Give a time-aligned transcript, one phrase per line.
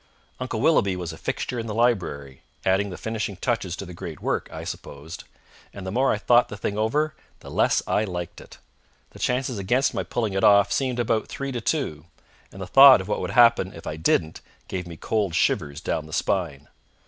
[0.39, 4.19] Uncle Willoughby was a fixture in the library, adding the finishing touches to the great
[4.19, 5.25] work, I supposed,
[5.75, 8.57] and the more I thought the thing over the less I liked it.
[9.11, 12.05] The chances against my pulling it off seemed about three to two,
[12.51, 16.07] and the thought of what would happen if I didn't gave me cold shivers down
[16.07, 16.67] the spine.